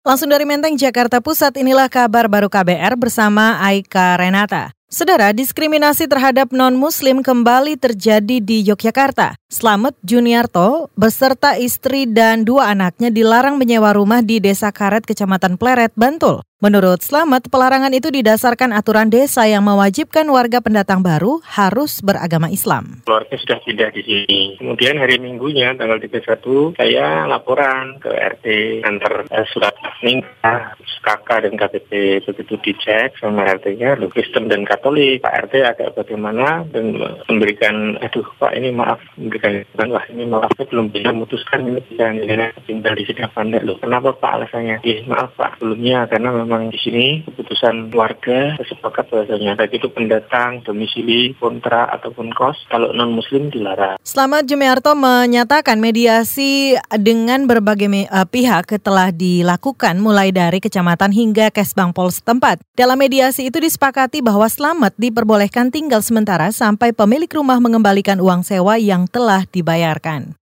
Langsung 0.00 0.32
dari 0.32 0.48
Menteng, 0.48 0.80
Jakarta 0.80 1.20
Pusat, 1.20 1.60
inilah 1.60 1.84
kabar 1.92 2.24
baru 2.24 2.48
KBR 2.48 2.96
bersama 2.96 3.60
Aika 3.60 4.16
Renata. 4.16 4.72
Saudara, 4.88 5.28
diskriminasi 5.36 6.08
terhadap 6.08 6.56
non-muslim 6.56 7.20
kembali 7.20 7.76
terjadi 7.76 8.40
di 8.40 8.64
Yogyakarta. 8.64 9.36
Slamet 9.52 9.92
Juniarto 10.00 10.88
beserta 10.96 11.60
istri 11.60 12.08
dan 12.08 12.48
dua 12.48 12.72
anaknya 12.72 13.12
dilarang 13.12 13.60
menyewa 13.60 13.92
rumah 13.92 14.24
di 14.24 14.40
Desa 14.40 14.72
Karet, 14.72 15.04
Kecamatan 15.04 15.60
Pleret, 15.60 15.92
Bantul. 15.92 16.40
Menurut 16.60 17.00
Slamet, 17.00 17.48
pelarangan 17.48 17.88
itu 17.96 18.12
didasarkan 18.12 18.76
aturan 18.76 19.08
desa 19.08 19.48
yang 19.48 19.64
mewajibkan 19.64 20.28
warga 20.28 20.60
pendatang 20.60 21.00
baru 21.00 21.40
harus 21.40 22.04
beragama 22.04 22.52
Islam. 22.52 23.00
Keluarga 23.08 23.32
sudah 23.32 23.64
pindah 23.64 23.88
di 23.96 24.04
sini. 24.04 24.60
Kemudian 24.60 25.00
hari 25.00 25.16
Minggunya, 25.16 25.72
tanggal 25.72 25.96
31, 25.96 26.76
saya 26.76 27.24
laporan 27.24 27.96
ke 27.96 28.12
RT 28.12 28.46
antar 28.84 29.24
eh, 29.32 29.48
surat 29.48 29.72
nikah, 30.04 30.76
kakak 31.00 31.48
dan 31.48 31.56
KTP. 31.56 32.20
Begitu 32.28 32.60
dicek 32.60 33.16
sama 33.16 33.48
RT-nya, 33.48 33.96
Kristen 34.12 34.52
dan 34.52 34.68
Katolik, 34.68 35.24
Pak 35.24 35.48
RT 35.48 35.64
agak 35.64 35.96
bagaimana 35.96 36.68
dan 36.68 36.92
memberikan, 37.24 37.96
aduh 38.04 38.28
Pak 38.36 38.52
ini 38.52 38.68
maaf, 38.68 39.00
memberikan, 39.16 39.64
wah 39.88 40.04
ini 40.12 40.28
maaf, 40.28 40.52
saya 40.60 40.68
belum 40.68 40.92
bisa 40.92 41.08
memutuskan 41.08 41.64
ini 41.64 41.80
bisa 41.88 42.12
tinggal 42.68 42.92
di 42.92 43.08
sini 43.08 43.24
apa 43.24 43.40
enggak 43.40 43.64
loh. 43.64 43.80
Kenapa 43.80 44.12
Pak 44.12 44.44
alasannya? 44.44 44.84
Eh, 44.84 45.08
maaf 45.08 45.32
Pak, 45.40 45.56
sebelumnya 45.56 46.04
karena 46.04 46.49
memang 46.50 46.74
di 46.74 46.78
sini 46.82 47.06
keputusan 47.30 47.94
warga 47.94 48.58
sepakat 48.58 49.06
bahasanya 49.06 49.54
baik 49.54 49.78
itu 49.78 49.86
pendatang, 49.94 50.66
domisili, 50.66 51.38
kontra 51.38 51.86
ataupun 51.94 52.34
kos 52.34 52.66
kalau 52.66 52.90
non 52.90 53.14
muslim 53.14 53.54
dilarang. 53.54 54.02
Selamat 54.02 54.50
Jumiarto 54.50 54.98
menyatakan 54.98 55.78
mediasi 55.78 56.74
dengan 56.98 57.46
berbagai 57.46 57.86
uh, 58.10 58.26
pihak 58.26 58.82
telah 58.82 59.14
dilakukan 59.14 60.02
mulai 60.02 60.34
dari 60.34 60.58
kecamatan 60.58 61.14
hingga 61.14 61.54
Kesbangpol 61.54 62.10
setempat. 62.10 62.58
Dalam 62.74 62.98
mediasi 62.98 63.46
itu 63.46 63.62
disepakati 63.62 64.18
bahwa 64.18 64.50
Selamat 64.50 64.90
diperbolehkan 64.98 65.70
tinggal 65.70 66.02
sementara 66.02 66.50
sampai 66.50 66.90
pemilik 66.90 67.30
rumah 67.30 67.62
mengembalikan 67.62 68.18
uang 68.18 68.42
sewa 68.42 68.74
yang 68.74 69.06
telah 69.06 69.46
dibayarkan. 69.46 70.39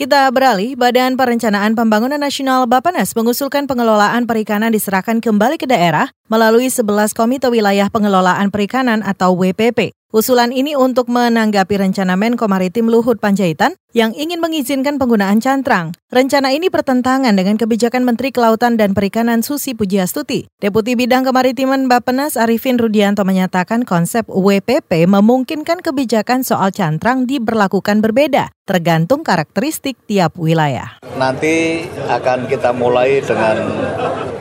Kita 0.00 0.32
beralih, 0.32 0.80
Badan 0.80 1.12
Perencanaan 1.20 1.76
Pembangunan 1.76 2.16
Nasional 2.16 2.64
Bapenas 2.64 3.12
mengusulkan 3.12 3.68
pengelolaan 3.68 4.24
perikanan 4.24 4.72
diserahkan 4.72 5.20
kembali 5.20 5.60
ke 5.60 5.68
daerah 5.68 6.08
melalui 6.32 6.72
11 6.72 7.12
Komite 7.12 7.52
Wilayah 7.52 7.92
Pengelolaan 7.92 8.48
Perikanan 8.48 9.04
atau 9.04 9.36
WPP. 9.36 9.99
Usulan 10.10 10.50
ini 10.50 10.74
untuk 10.74 11.06
menanggapi 11.06 11.86
rencana 11.86 12.18
Menko 12.18 12.50
Maritim 12.50 12.90
Luhut 12.90 13.22
Panjaitan 13.22 13.78
yang 13.94 14.10
ingin 14.18 14.42
mengizinkan 14.42 14.98
penggunaan 14.98 15.38
cantrang. 15.38 15.94
Rencana 16.10 16.50
ini 16.50 16.66
bertentangan 16.66 17.30
dengan 17.30 17.54
kebijakan 17.54 18.02
Menteri 18.02 18.34
Kelautan 18.34 18.74
dan 18.74 18.90
Perikanan 18.90 19.46
Susi 19.46 19.70
Pujiastuti. 19.70 20.50
Deputi 20.58 20.98
Bidang 20.98 21.22
Kemaritiman 21.22 21.86
Bapenas 21.86 22.34
Arifin 22.34 22.82
Rudianto 22.82 23.22
menyatakan 23.22 23.86
konsep 23.86 24.26
WPP 24.26 25.06
memungkinkan 25.06 25.78
kebijakan 25.78 26.42
soal 26.42 26.74
cantrang 26.74 27.30
diberlakukan 27.30 28.02
berbeda, 28.02 28.50
tergantung 28.66 29.22
karakteristik 29.22 29.94
tiap 30.10 30.34
wilayah. 30.34 30.98
Nanti 31.22 31.86
akan 32.10 32.50
kita 32.50 32.74
mulai 32.74 33.22
dengan 33.22 33.62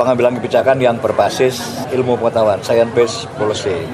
pengambilan 0.00 0.40
kebijakan 0.40 0.80
yang 0.80 0.96
berbasis 0.96 1.84
ilmu 1.92 2.16
pengetahuan, 2.16 2.64
science 2.64 2.92
based 2.96 3.28
policy. 3.36 3.84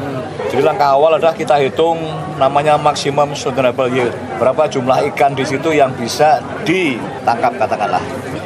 Jadi 0.54 0.70
langkah 0.70 0.94
awal 0.94 1.18
adalah 1.18 1.34
kita 1.34 1.58
hitung 1.58 1.98
namanya 2.38 2.78
maksimum 2.78 3.34
sustainable 3.34 3.90
yield. 3.90 4.14
Berapa 4.38 4.70
jumlah 4.70 5.02
ikan 5.10 5.34
di 5.34 5.42
situ 5.42 5.74
yang 5.74 5.90
bisa 5.98 6.38
ditangkap 6.62 7.58
katakanlah. 7.58 7.98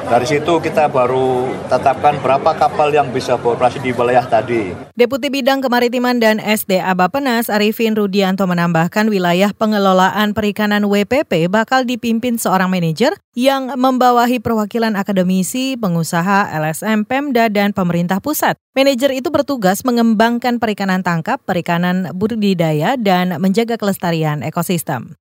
Dari 0.08 0.26
situ 0.28 0.58
kita 0.60 0.88
baru 0.88 1.48
tetapkan 1.68 2.16
berapa 2.22 2.56
kapal 2.56 2.92
yang 2.94 3.12
bisa 3.12 3.36
beroperasi 3.36 3.80
di 3.82 3.92
wilayah 3.92 4.24
tadi. 4.24 4.72
Deputi 4.96 5.28
Bidang 5.28 5.60
Kemaritiman 5.60 6.18
dan 6.18 6.40
SDA 6.40 6.92
Bapenas 6.96 7.52
Arifin 7.52 7.94
Rudianto 7.94 8.48
menambahkan 8.48 9.06
wilayah 9.12 9.52
pengelolaan 9.52 10.32
perikanan 10.32 10.88
WPP 10.88 11.46
bakal 11.52 11.84
dipimpin 11.84 12.40
seorang 12.40 12.72
manajer 12.72 13.14
yang 13.38 13.70
membawahi 13.78 14.42
perwakilan 14.42 14.98
akademisi, 14.98 15.78
pengusaha, 15.78 16.50
LSM, 16.58 17.06
Pemda, 17.06 17.46
dan 17.46 17.70
pemerintah 17.70 18.18
pusat. 18.18 18.58
Manajer 18.74 19.14
itu 19.14 19.30
bertugas 19.30 19.86
mengembangkan 19.86 20.58
perikanan 20.58 21.06
tangkap, 21.06 21.38
perikanan 21.46 22.10
budidaya, 22.14 22.98
dan 22.98 23.38
menjaga 23.38 23.78
kelestarian 23.78 24.42
ekosistem. 24.42 25.14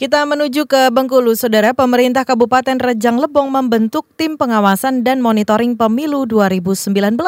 Kita 0.00 0.24
menuju 0.24 0.64
ke 0.64 0.88
Bengkulu, 0.88 1.36
Saudara. 1.36 1.76
Pemerintah 1.76 2.24
Kabupaten 2.24 2.80
Rejang 2.80 3.20
Lebong 3.20 3.52
membentuk 3.52 4.08
tim 4.16 4.40
pengawasan 4.40 5.04
dan 5.04 5.20
monitoring 5.20 5.76
pemilu 5.76 6.24
2019. 6.24 7.20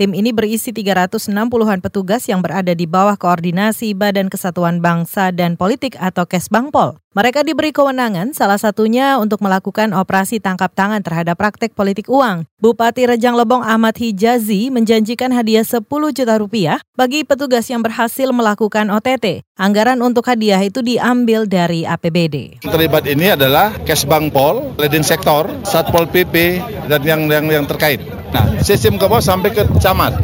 Tim 0.00 0.16
ini 0.16 0.32
berisi 0.32 0.72
360-an 0.72 1.84
petugas 1.84 2.24
yang 2.24 2.40
berada 2.40 2.72
di 2.72 2.88
bawah 2.88 3.20
koordinasi 3.20 3.92
Badan 3.92 4.32
Kesatuan 4.32 4.80
Bangsa 4.80 5.28
dan 5.28 5.60
Politik 5.60 5.92
atau 6.00 6.24
Kesbangpol. 6.24 6.96
Mereka 7.12 7.42
diberi 7.42 7.74
kewenangan 7.74 8.32
salah 8.32 8.56
satunya 8.56 9.18
untuk 9.18 9.42
melakukan 9.42 9.92
operasi 9.92 10.40
tangkap 10.40 10.72
tangan 10.72 11.02
terhadap 11.02 11.36
praktek 11.36 11.74
politik 11.74 12.08
uang. 12.08 12.48
Bupati 12.62 13.10
Rejang 13.10 13.36
Lebong 13.36 13.60
Ahmad 13.60 13.98
Hijazi 13.98 14.70
menjanjikan 14.70 15.34
hadiah 15.34 15.66
10 15.66 15.84
juta 15.90 16.34
rupiah 16.38 16.78
bagi 16.94 17.26
petugas 17.26 17.68
yang 17.68 17.82
berhasil 17.82 18.30
melakukan 18.30 18.88
OTT. 18.88 19.44
Anggaran 19.60 20.00
untuk 20.00 20.24
hadiah 20.24 20.56
itu 20.64 20.80
diambil 20.80 21.44
dari 21.44 21.84
APBD. 21.84 22.64
Terlibat 22.64 23.04
ini 23.04 23.28
adalah 23.28 23.76
Kesbangpol, 23.84 24.80
Ledin 24.80 25.04
Sektor, 25.04 25.52
Satpol 25.68 26.08
PP, 26.08 26.64
dan 26.88 27.04
yang 27.04 27.28
yang, 27.28 27.44
yang 27.44 27.66
terkait. 27.68 28.00
Nah, 28.32 28.56
sistem 28.64 28.96
ke 28.96 29.04
bawah 29.04 29.20
sampai 29.20 29.52
ke 29.52 29.68
camat. 29.76 30.16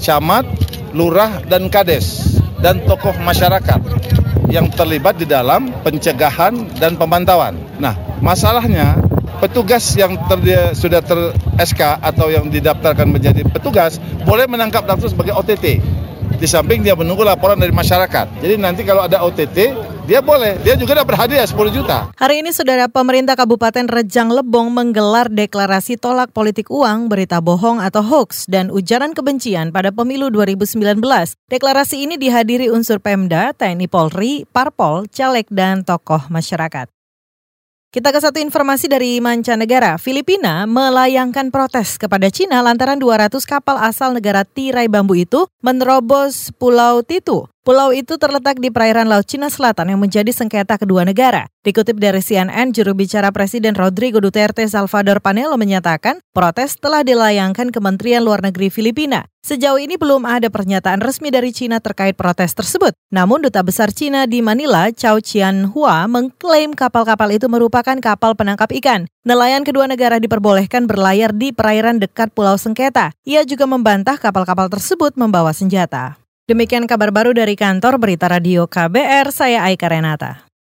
Camat, 0.00 0.48
lurah, 0.96 1.44
dan 1.52 1.68
kades. 1.68 2.40
Dan 2.64 2.80
tokoh 2.88 3.12
masyarakat 3.20 3.76
yang 4.48 4.72
terlibat 4.72 5.20
di 5.20 5.28
dalam 5.28 5.68
pencegahan 5.84 6.72
dan 6.80 6.96
pemantauan. 6.96 7.60
Nah, 7.76 7.92
masalahnya 8.24 8.96
petugas 9.36 9.84
yang 10.00 10.16
ter, 10.32 10.72
sudah 10.72 11.04
ter 11.04 11.36
SK 11.60 12.00
atau 12.00 12.32
yang 12.32 12.48
didaftarkan 12.48 13.04
menjadi 13.04 13.44
petugas 13.52 14.00
boleh 14.24 14.48
menangkap 14.48 14.88
langsung 14.88 15.12
sebagai 15.12 15.36
OTT. 15.36 16.00
Di 16.38 16.46
samping 16.48 16.80
dia 16.80 16.96
menunggu 16.96 17.24
laporan 17.26 17.58
dari 17.58 17.72
masyarakat. 17.74 18.40
Jadi 18.40 18.54
nanti 18.60 18.82
kalau 18.86 19.04
ada 19.04 19.20
OTT, 19.24 19.58
dia 20.06 20.18
boleh. 20.18 20.58
Dia 20.66 20.74
juga 20.74 20.98
dapat 20.98 21.14
hadiah 21.14 21.46
10 21.46 21.70
juta. 21.70 22.10
Hari 22.18 22.42
ini 22.42 22.50
Saudara 22.50 22.90
Pemerintah 22.90 23.38
Kabupaten 23.38 23.86
Rejang 23.86 24.34
Lebong 24.34 24.74
menggelar 24.74 25.30
deklarasi 25.30 25.98
tolak 25.98 26.34
politik 26.34 26.68
uang, 26.72 27.06
berita 27.06 27.38
bohong 27.38 27.78
atau 27.78 28.02
hoax, 28.02 28.50
dan 28.50 28.68
ujaran 28.74 29.14
kebencian 29.14 29.70
pada 29.70 29.94
pemilu 29.94 30.28
2019. 30.34 30.98
Deklarasi 31.46 32.06
ini 32.06 32.18
dihadiri 32.18 32.68
unsur 32.72 32.98
Pemda, 32.98 33.54
TNI 33.54 33.86
Polri, 33.86 34.42
Parpol, 34.50 35.06
Caleg, 35.10 35.46
dan 35.50 35.86
tokoh 35.86 36.26
masyarakat. 36.30 36.90
Kita 37.92 38.08
ke 38.08 38.24
satu 38.24 38.40
informasi 38.40 38.88
dari 38.88 39.20
mancanegara. 39.20 40.00
Filipina 40.00 40.64
melayangkan 40.64 41.52
protes 41.52 42.00
kepada 42.00 42.32
Cina 42.32 42.64
lantaran 42.64 42.96
200 42.96 43.36
kapal 43.44 43.76
asal 43.76 44.16
negara 44.16 44.48
tirai 44.48 44.88
bambu 44.88 45.12
itu 45.12 45.44
menerobos 45.60 46.56
Pulau 46.56 47.04
Titu. 47.04 47.51
Pulau 47.62 47.94
itu 47.94 48.18
terletak 48.18 48.58
di 48.58 48.74
perairan 48.74 49.06
Laut 49.06 49.22
Cina 49.22 49.46
Selatan 49.46 49.94
yang 49.94 50.02
menjadi 50.02 50.34
sengketa 50.34 50.82
kedua 50.82 51.06
negara. 51.06 51.46
Dikutip 51.62 51.94
dari 51.94 52.18
CNN, 52.18 52.74
juru 52.74 52.90
bicara 52.90 53.30
Presiden 53.30 53.78
Rodrigo 53.78 54.18
Duterte 54.18 54.66
Salvador 54.66 55.22
Panelo 55.22 55.54
menyatakan 55.54 56.18
protes 56.34 56.74
telah 56.74 57.06
dilayangkan 57.06 57.70
Kementerian 57.70 58.26
Luar 58.26 58.42
Negeri 58.42 58.66
Filipina. 58.66 59.30
Sejauh 59.46 59.78
ini 59.78 59.94
belum 59.94 60.26
ada 60.26 60.50
pernyataan 60.50 60.98
resmi 60.98 61.30
dari 61.30 61.54
Cina 61.54 61.78
terkait 61.78 62.18
protes 62.18 62.50
tersebut. 62.50 62.98
Namun 63.14 63.46
Duta 63.46 63.62
Besar 63.62 63.94
Cina 63.94 64.26
di 64.26 64.42
Manila, 64.42 64.90
Chao 64.90 65.22
Hua, 65.70 66.10
mengklaim 66.10 66.74
kapal-kapal 66.74 67.30
itu 67.30 67.46
merupakan 67.46 67.94
kapal 68.02 68.34
penangkap 68.34 68.74
ikan. 68.82 69.06
Nelayan 69.22 69.62
kedua 69.62 69.86
negara 69.86 70.18
diperbolehkan 70.18 70.90
berlayar 70.90 71.30
di 71.30 71.54
perairan 71.54 72.02
dekat 72.02 72.34
Pulau 72.34 72.58
Sengketa. 72.58 73.14
Ia 73.22 73.46
juga 73.46 73.70
membantah 73.70 74.18
kapal-kapal 74.18 74.66
tersebut 74.66 75.14
membawa 75.14 75.54
senjata. 75.54 76.21
Demikian 76.42 76.90
kabar 76.90 77.14
baru 77.14 77.30
dari 77.30 77.54
kantor 77.54 78.02
Berita 78.02 78.26
Radio 78.26 78.66
KBR, 78.66 79.30
saya 79.30 79.62
Aika 79.62 79.86
Renata. 79.86 80.51